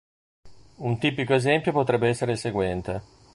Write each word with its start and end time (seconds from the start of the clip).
Un 0.77 0.97
tipico 0.97 1.35
esempio 1.35 1.71
potrebbe 1.73 2.09
essere 2.09 2.31
il 2.31 2.39
seguente. 2.39 3.03